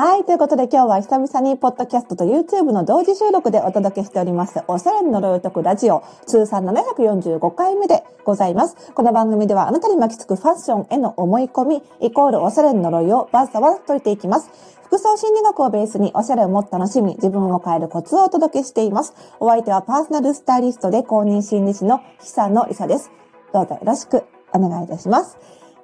[0.00, 0.24] はい。
[0.24, 4.62] ということで今日は久々にポッドキャストと YouTube の同時収録でお届けしております。
[4.68, 8.92] おしゃれの呪いを解くラジオ通算745回目でございます。
[8.94, 14.52] この番組ではあなたに巻きつくファッションへの思い込みイコールおしゃれの呪いをバッサバッ解いていきます。
[14.84, 19.14] 服装心理学をベースにおしゃれをもっと楽しみ、自分を変えるコツをお届けしています。
[19.40, 23.10] お相手はパーソナルスタイリストで公認心理師の久野里沙です。
[23.52, 24.22] どうぞよろしく
[24.54, 25.38] お願いいたします。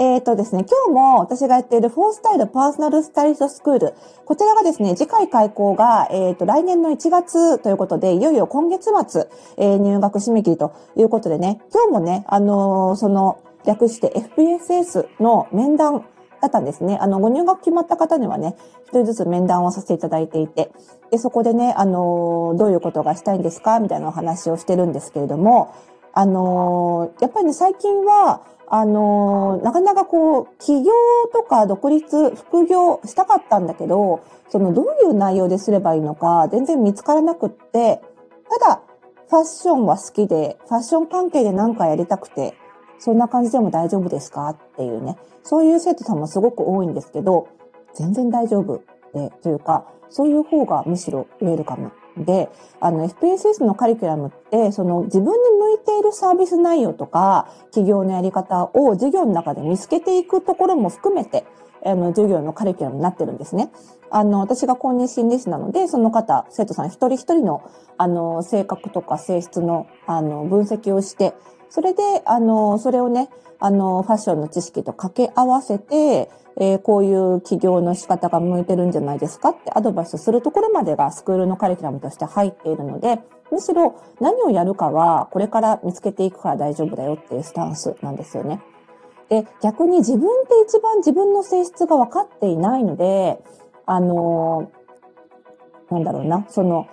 [0.00, 3.94] えっ、ー、とですね、今日も私がやっているフォースタイルパーソナルスタイリストスクール。
[4.24, 9.28] こちらがですね、次回開講が、えっ、ー、と、来年の1月ということで、いよいよ今月末、
[9.58, 16.06] えー、入学締め切りということでね、今日もね、あのその、略して FPSS の面談
[16.40, 16.96] だったんですね。
[16.98, 20.70] あの、ご入学決まった方にはね、一人ずつ面談をさせていただいていて、
[21.10, 23.80] で、そこでね、あのどういうことがしたいんですか？
[23.80, 25.74] みたいなお話をしてるんですけれども、
[26.12, 28.40] あのやっぱりね、最近は、
[28.72, 30.92] あのなかなかこう、起業
[31.32, 38.00] とか独立、副業したかったんだけど、そのどういう内容ですればいいのか全然見つからなくって、
[38.48, 38.82] ただ、
[39.28, 42.54] ファッションは好きで、ファッション関係で何かやりたくて、
[42.98, 44.48] そんな感じでも大丈夫ですか？
[44.48, 47.48] っていうね、そういう生徒さんもすごく多いんですけど、
[47.94, 48.82] 全然大丈夫
[49.14, 61.44] で、というか、そういう方がむしろウェルカムで、あの、FPSS のカリキュラムって、その自分に向いているサービス内容とか、企業のやり方を授業の中で見つけていくところも含めて、
[61.84, 63.70] あの、授業のカリキュラムになってるんですね。
[64.10, 67.62] あの、私が公認心理師なので、その方、生徒さん一人一人の、
[67.96, 71.34] あの、性格とか性質の、あの、分析をして、
[71.70, 88.60] それで、あの、それをね、あの、ファッションの知識と掛け合わせて、えー、こういう起業の仕方が向いてるんじゃないですかってアドバイスするところまでがスクールのカリキュラムとして入っているので、むしろ何をやるかはこれから見つけていくから大丈夫だよっていうスタンスなんですよね。
[89.28, 93.42] で、逆に自分って一番自分の性質が分かっていないので、
[93.86, 96.88] あのー、なんだろうな、その、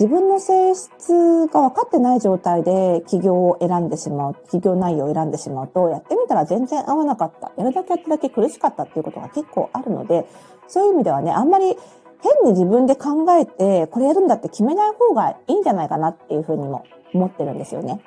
[0.00, 7.52] 自分の性質が分かってない状態で起業を選んでしまう、起業内容を選んでしまうと、やってみたら全然合わなかった。
[7.58, 10.26] やるだけやっただけ苦しかったっていうことが結構あるので、
[10.68, 11.76] そういう意味ではね、あんまり
[12.22, 18.00] 変に自分で考えて、これやるんだって決めない方がいいんじゃないかなっていうふうにも思ってるんですよね。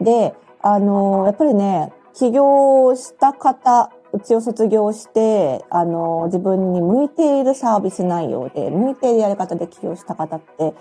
[0.00, 10.72] で、あのやっぱりね、起業した方、うちを卒業して、あの自分に向いているサービス内容で、向いているやり方で起業した方って、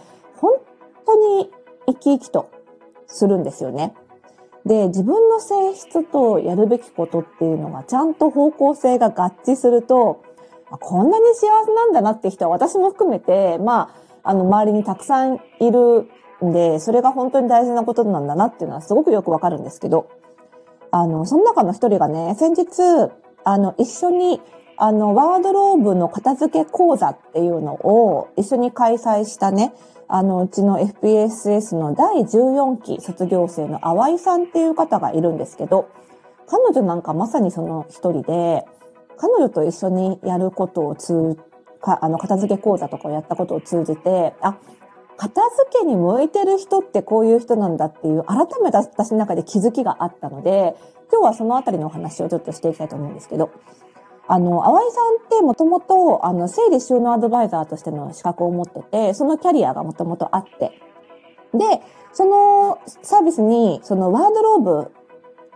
[1.07, 1.49] 当に
[1.87, 2.51] 生き生きと
[3.07, 3.95] するんですよね。
[4.65, 10.23] で、自分の性質とやるべきことっていうのがちゃんと方向性が合致すると、
[10.69, 16.09] こんなに幸せなんだなって人は私も含めて、まあ、あの、周りにたくさんいる
[16.45, 20.09] んで、それが本当に大事なことなんだなっていうのはすごくよくわかるんですけど、
[20.91, 23.11] あの、その中の一人がね、先日、
[23.45, 24.41] あの、一緒に
[24.77, 29.73] あの、ワードローブの片付け講座っていうのを一緒に開催したね、
[30.09, 35.89] あの、うちの FPSS の第14期卒業生の淡井さんっていう方がいるんですけど、
[36.47, 38.65] 彼女なんかまさにその一人で、
[39.17, 41.37] 彼女と一緒にやることを通、
[41.81, 44.57] かあの、片付け講座とかをやったことを通じて、あ、
[45.17, 50.75] 片付けに向いてる人ってこういう人なんだっていう改めて私の中で気づきがあったので、
[51.11, 53.49] 今日はそのあたりのお話をちょっとしていきたいと思うんですけど、
[54.27, 60.81] あの、淡井さんってもともと、あの、整理収納アドバイザーとしての資格を持ってて、そのキャリアがもともとあって。
[61.53, 64.91] で、そのサービスに、そのワードローブ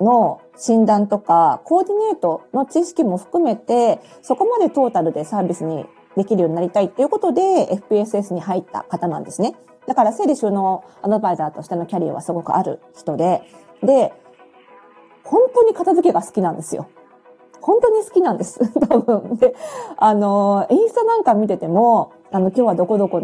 [0.04, 7.42] の診断とか、コーディネートの知識も含めて、そこまでトータルでサービスにできるようになりたいっていうことで、
[7.90, 9.56] FPSS に入った方なんですね。
[9.88, 13.44] だから、整理収納アドバイザーとしてのキャリアはすごくある人で、
[13.84, 14.14] で、
[15.24, 16.88] 本当に片付けが好きなんですよ。
[17.62, 18.60] 本当に好きなんです。
[18.90, 19.38] 多分。
[19.38, 19.56] で、
[19.98, 23.22] あの、インスタなんか見てても、あの、今日はどこどこ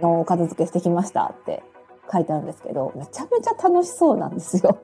[0.00, 1.62] の片付けしてきましたって
[2.12, 4.78] 書いてあるんですけど、めちゃめちゃ楽しそうなんですよ。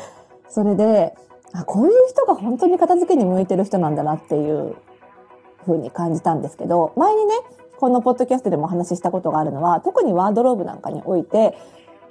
[0.48, 1.14] それで、
[1.52, 4.76] あ、こういう人が本当に片付けに向いてる人なんだなっていう
[5.66, 7.34] 風に感じたんですけど、前にね、
[7.78, 11.56] このポッドキャストでもお話ししたことがあるのは、特にワードローブなんかにおいて、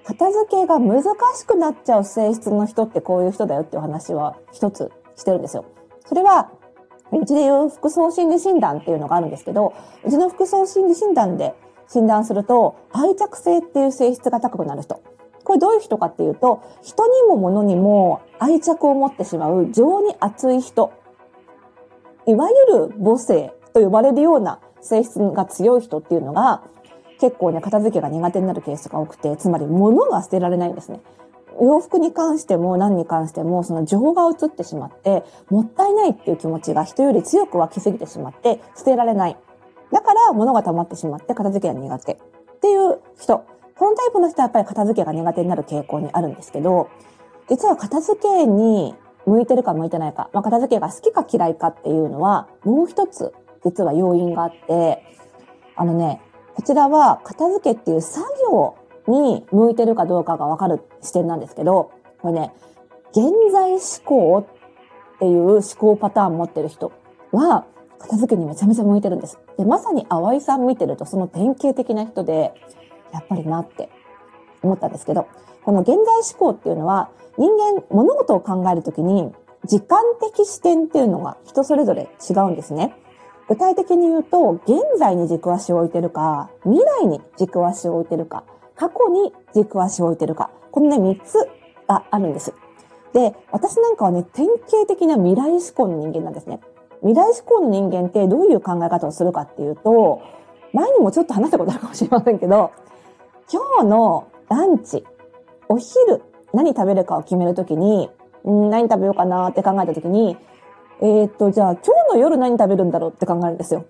[0.03, 5.65] 片付けが難しくなっちゃう性質の人ってこういう人だよっていう話は一つしてるんですよ。
[6.05, 6.51] それは、
[7.11, 11.53] うちで言う服装心理診断っていうのがあるんですけど、うちの服装心理診断で
[11.87, 15.01] 診断すると、愛着性っていう性質が高くなる人。
[15.43, 20.91] これどういう人かっていうと、人にも物にも愛着を持ってしまう情に熱い人。
[22.25, 26.63] いわゆる母性と呼ばれるような性質が強い人っていうのが、
[27.19, 31.01] 結構ね、片付けが苦手になるケースが多くて、つまり物が捨てられないんですね。
[31.59, 39.37] 洋服に関しても何に関してもその情が移ってしまってもったいないっていう気持ちが人より強く湧きすぎてしまって捨てられない。
[39.91, 42.17] だから物が溜まってしまって片付けが苦手っ
[42.61, 43.43] ていう人。
[43.77, 46.89] このタイプの人はやっぱり片付けが苦手になる傾向にあるんですけど、
[47.49, 48.93] 実は片付けに
[49.25, 53.33] 向いてるか向いてないか、まあ、片付けが好きか嫌いかっていうのは、もう一つ
[53.65, 55.03] 実は要因があって、
[55.75, 56.21] あのね、
[56.53, 58.75] こちらは片付けっていう作業
[59.11, 61.91] に向いてるかどうかがわかる視点なんですけど、
[62.21, 62.53] これね、
[63.11, 64.45] 現在思考
[65.15, 66.91] っていう思考パターン持ってる人
[67.31, 67.65] は、
[67.99, 69.37] 片付けにめちゃめちゃ向いてるんです。
[69.57, 72.53] で、まさに淡井さん見てるとその典型的な人で、
[73.13, 73.89] やっぱりなって
[74.63, 75.27] 思ったんですけど、
[75.63, 76.05] この現在思
[76.39, 79.31] 考っていうのは、人間、物事を考えるときに、
[79.65, 82.95] 時間的視点っていうのが人それぞれ違うんですね。
[83.47, 88.43] 具体的に言うと、現在に軸足を置いてるか、未来に軸足を置いてるか、
[88.75, 91.49] 過去に軸足を置いてるか、このね、3つ
[91.87, 92.53] があるんです。
[93.13, 96.61] で、私なんかはね、典型的な未来思考の人間なんですね。
[97.01, 100.21] 未来思考の人間ってどういう考え方をするかっていうと、
[100.73, 102.71] 前にもちょっと話したことあるかもしれませんけど、
[103.51, 105.03] 今日のランチ、
[105.67, 106.21] お昼、
[106.53, 108.09] 何食べるかを決めるときに、
[108.47, 110.37] ん何食べようかなって考えたときに、
[111.01, 113.85] えー、っと、じゃあ今日の夜何食べるんだろうって考えるんですよ。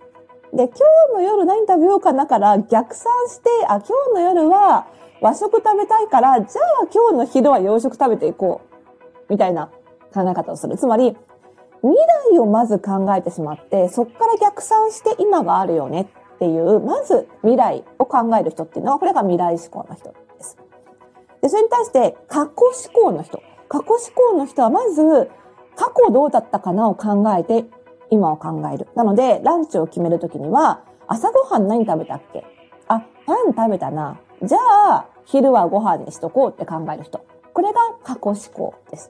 [0.54, 0.76] で、今
[1.10, 4.88] 日の夜何食べようかなから逆算して、あ、今日の夜は
[5.22, 8.72] 和食食べたいから、じゃあ今日の昼は洋食食べていこう。
[9.30, 9.72] みたいな
[10.14, 10.78] 考え方をする。
[10.78, 11.16] つまり、
[11.82, 11.96] 未
[12.34, 20.58] 来をまず考えてしまって、そこから逆算して今があるよねっていう、まず未来を考える人っていうのは、これが未来思考の人です。
[21.42, 22.52] で、それに対して過去
[22.94, 23.42] 思考の人。
[23.70, 25.32] 過去思考の人はまず、
[25.76, 27.66] 過去どうだったかなを考えて、
[28.12, 28.88] 今を考える。
[28.94, 32.46] なので、ランチを決めるときには、朝ごはん何食べたっけ？
[32.88, 34.20] あ、パン食べたな。
[34.44, 34.58] じゃ
[34.90, 37.22] あ、昼はご飯にしとこうって考える人。
[37.54, 39.10] これが過去思考です。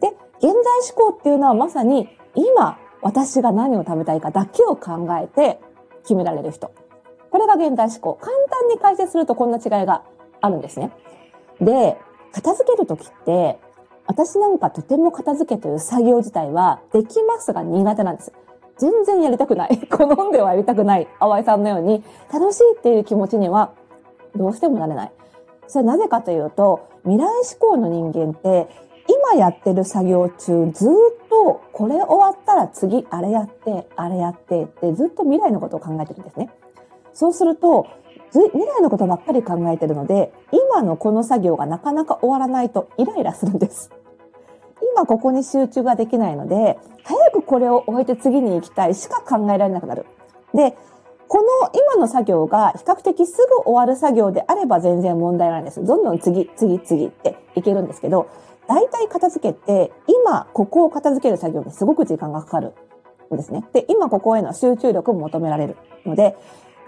[0.00, 0.08] で、
[0.38, 5.60] 現在思考っていうのはまさに、今、私が何を食べたいかだけを考えて、
[6.02, 6.70] 決められる人。
[7.30, 8.14] これが現代思考。
[8.20, 10.04] 簡単に解説するとこんな違いが
[10.40, 10.92] あるんですね。
[11.60, 11.96] で、
[12.32, 13.58] 片付けるときって、
[14.06, 18.32] 私なんかとても片付けという作業自体はできますが苦手なんです。
[18.76, 19.78] 全然やりたくない。
[19.88, 21.08] 好んではやりたくない。
[21.20, 23.72] 淡井さんのように楽しいっていう気持ちには
[24.34, 25.12] どうしてもなれない。
[25.66, 28.68] それはなぜかというと、未来思考の人間って
[29.06, 36.50] 今やってる作業中ずっとこれ終わったら次あれやって、あれやってってずっと未来のことを考えてるんですね。
[37.12, 37.86] そうすると、
[38.40, 43.90] 未来のことばっかり考えてるので、今のこの作業がなかなか終わらないとイライラするんです。
[44.94, 50.06] 今ここに集中ができないので、早くこれを終えて次に行きたいしか考えられなくなる。
[50.52, 50.76] で、
[51.28, 55.84] この今の作業が比較的すぐ終わる作業であれば全然問題ないんです。
[55.84, 58.28] どんどん次、次、次っていけるんですけど、
[58.68, 62.72] 大体片付けって今ここを片付ける作業にすごく時間がかかる
[63.32, 63.64] んですね。
[63.72, 66.36] で、今ここへの集中力も求められるので、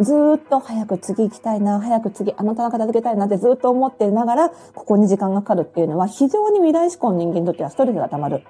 [0.00, 8.44] ずっと早く次行きたいな、早く次あの棚片付けたいなってずっと思ってながら、ここに時間がかかるっていうのは非常に未来志向の人間にとってはストレスが溜まる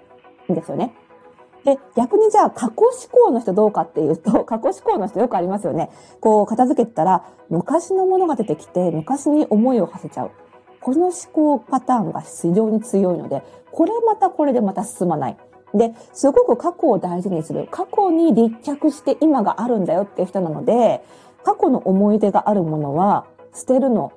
[0.51, 0.95] んですよね。
[1.65, 5.91] で、逆にじゃあ過去思考の人どうかっていうと、 過去思考の人よくありますよね。
[6.21, 10.31] こう片付けたら昔のものが出てきて昔に思いを馳せちゃう。
[10.81, 15.37] この思考パターンが非常に強いので、これまたこれでまた進まない。
[15.75, 17.67] で、すごく過去を大事にする。
[17.71, 21.03] 過去に立脚して今があるんだよっていう人なので、
[21.47, 23.25] 過去の思い出があるものは
[23.55, 24.13] 捨てるの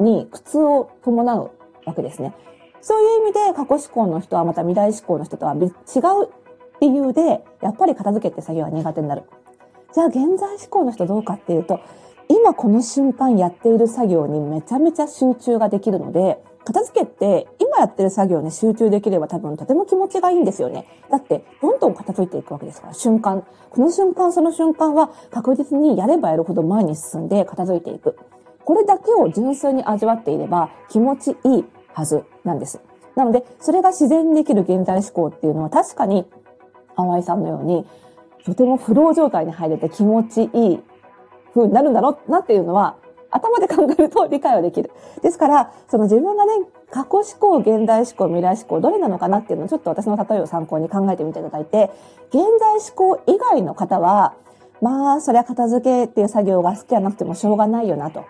[0.00, 1.52] に苦痛を伴う
[1.84, 2.34] わけですね。
[2.80, 5.70] そういう意味で過去思考の人はまた未来思考の人とは違う
[6.80, 9.22] 理由で、やっぱり片付けって作業は苦手になる。
[9.94, 11.78] じゃあ現在思考の人どうかっていうと、
[12.26, 20.86] 今この瞬間やっている作業にめちゃめちゃ集中ができるので、片付けって今やってる作業に集中できれば多分とても気持ちがいいんですよね。
[21.10, 23.44] だってどんどん片付いていくわけですから、瞬間。
[23.70, 28.16] この瞬間その瞬間は確実にやればやるほど前に進んで片付いていく。
[28.64, 32.80] これだけを純粋に味わっていれば気持ちいいはずなんです。
[33.16, 36.26] なので、それが自然にできる現在思考っていうのは確かに、
[36.96, 37.86] 淡井さんのように、
[38.44, 40.82] とてもフロー状態に入れて気持ちいい
[41.54, 42.96] 風になるんだろうなっていうのは
[43.32, 44.92] 頭で考えると理解はできる。
[45.22, 46.52] ですから、その自分がね、
[46.90, 51.90] 過去思考、現代思考、未来思考、どれなのかなっていうのをちょっと私の例えを参考に考えてみていただいて、
[52.28, 54.34] 現在思考以外の方は、
[54.80, 58.24] まあ、そりゃ片付けっていう作業が好きじゃなくてもしょうがないよなと。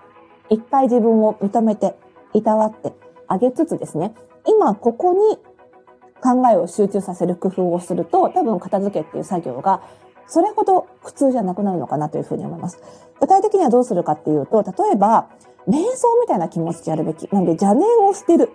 [0.48, 1.94] 一回自分を認めて、
[2.34, 2.92] いたわって
[3.28, 4.14] あげつつですね、
[4.46, 5.38] 今ここに
[6.22, 9.82] 考えを集中させる工夫をすると、多分片付けっていう作業が
[10.32, 12.80] それほど苦痛じゃなくなるのかなというふうに思います。
[13.20, 15.28] 具体的にはどうするかっていうと、例えば、
[15.68, 17.30] 瞑想みたいな気持ちでやるべき。
[17.30, 18.50] なんで邪念を捨てる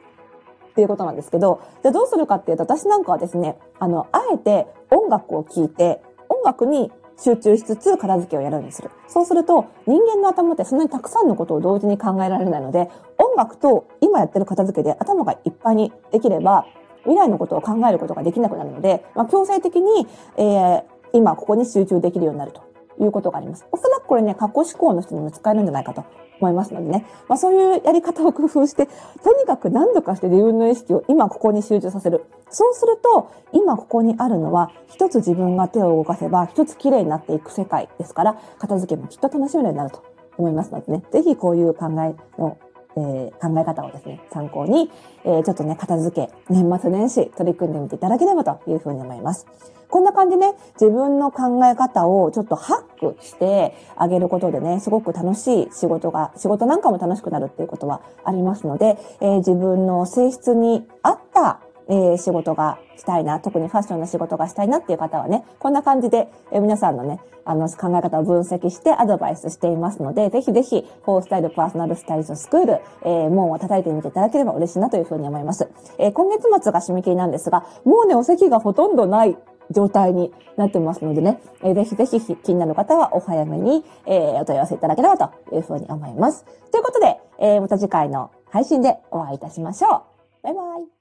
[0.72, 8.90] っていうことなんですけど、じゃあどうするかっていうと、私なんかはですね、あの、あえて音楽を聴いて、音楽に集中しつつ片付けをやるようにする。
[9.08, 16.66] そうすると、人間の頭ってそんなにたくさんのことを同時に考えられないので、音楽と今やってる片付けで頭がいっぱいにできれば、
[17.04, 20.84] 未来のことを考えることができなくなるので、まあ、強制的に、えー、
[21.14, 22.62] 今ここに集中できるようになると
[23.00, 23.66] いうことがあります。
[23.72, 26.04] おそらくこれね、過去思考の人にも使えるんじゃないかと
[26.40, 27.06] 思いますのでね。
[27.28, 28.88] まあそういうやり方を工夫して、
[29.24, 32.26] とにかく何度かして自分の意識を今ここに集中させる。
[32.50, 40.04] そうすると、今ここにあるのは、一つ自分が手を動かせば、一つ綺麗になっていく世界ですから、片付けもきっと楽しめるようになると
[40.38, 41.04] 思いますのでね。
[41.12, 42.58] ぜひこういう考えの
[42.98, 44.90] えー、考え方をですね、参考に、
[45.24, 49.46] えー、ちょっとね、片付け、年末年始取り組んでみていただければというふうに思います。
[49.90, 75.70] こんな感じで、ね、自分の考え方をちょっとハックしてあげることでね、すごく楽しい仕事が、仕事なんかも楽しくなるっていうことはありますので、えー、自分の性質に合ったえー、仕事がしたいな、特にファッションの仕事がしたいなっていう方はね、こんな感じで、えー、皆さんのね、あの、考え方を分析してアドバイスしていますので、ぜひぜひ、フォースタイルパーソナルスタイリストスクール、えー、門を叩いてみていただければ嬉しいなというふうに思います。
[75.98, 79.38] えー、今月末が締め切りなんですが、もうね、お席がほとんどない
[79.72, 86.46] 状態になってますのでね、えー、ぜひぜひ気になる方はお早めに、えー、お問い合わせいただければというふうに思います。
[86.72, 90.44] ということで、えー、また次回の配信でお会いいたしましょう。
[90.44, 90.97] バイバイ。